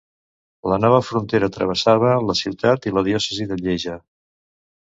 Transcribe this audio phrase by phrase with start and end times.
[0.71, 3.99] La nova frontera travessava la ciutat i la diòcesi de Lieja.